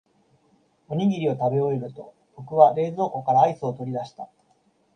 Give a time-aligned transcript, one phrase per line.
[0.89, 4.29] おにぎりを食べ終えると、僕は冷凍庫からアイスを取り出した。